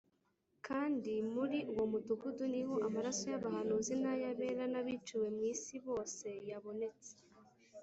Kandi 0.67 1.13
muri 1.33 1.59
uwo 1.71 1.85
mudugudu 1.91 2.43
ni 2.53 2.61
ho 2.67 2.75
amaraso 2.87 3.23
y’abahanuzi 3.33 3.93
n’ay’abera 4.01 4.63
n’abiciwe 4.73 5.27
mu 5.35 5.41
isi 5.53 5.75
bose 5.87 6.27
yabonetse. 6.49 7.13